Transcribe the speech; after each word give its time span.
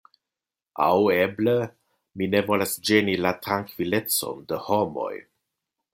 Aŭ 0.85 0.95
eble, 1.15 1.53
mi 2.21 2.29
ne 2.35 2.41
volas 2.49 2.75
ĝeni 2.89 3.15
la 3.27 3.35
trankvilecon 3.45 4.45
de 4.53 4.63
homoj. 4.71 5.13